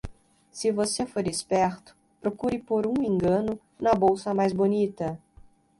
[0.49, 5.21] Se você for esperto, procure por um engano na bolsa mais bonita.